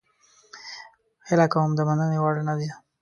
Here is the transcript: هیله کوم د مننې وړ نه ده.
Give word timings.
هیله 1.27 1.47
کوم 1.53 1.71
د 1.75 1.79
مننې 1.87 2.17
وړ 2.21 2.35
نه 2.47 2.53
ده. 2.59 2.69